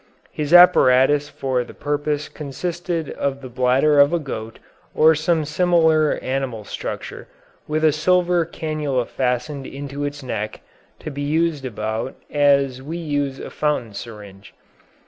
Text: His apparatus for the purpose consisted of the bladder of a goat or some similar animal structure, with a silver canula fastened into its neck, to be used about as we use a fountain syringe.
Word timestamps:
His 0.31 0.51
apparatus 0.51 1.29
for 1.29 1.63
the 1.63 1.75
purpose 1.75 2.27
consisted 2.27 3.11
of 3.11 3.41
the 3.41 3.49
bladder 3.49 3.99
of 3.99 4.13
a 4.13 4.17
goat 4.17 4.57
or 4.95 5.13
some 5.13 5.45
similar 5.45 6.17
animal 6.23 6.63
structure, 6.63 7.27
with 7.67 7.85
a 7.85 7.91
silver 7.91 8.43
canula 8.43 9.07
fastened 9.07 9.67
into 9.67 10.03
its 10.03 10.23
neck, 10.23 10.61
to 11.01 11.11
be 11.11 11.21
used 11.21 11.65
about 11.65 12.15
as 12.31 12.81
we 12.81 12.97
use 12.97 13.37
a 13.37 13.51
fountain 13.51 13.93
syringe. 13.93 14.55